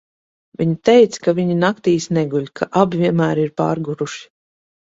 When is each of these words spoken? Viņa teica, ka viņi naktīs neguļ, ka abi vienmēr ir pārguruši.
Viņa 0.61 0.77
teica, 0.89 1.19
ka 1.27 1.33
viņi 1.41 1.57
naktīs 1.65 2.09
neguļ, 2.19 2.49
ka 2.61 2.71
abi 2.83 3.05
vienmēr 3.05 3.45
ir 3.45 3.55
pārguruši. 3.65 4.27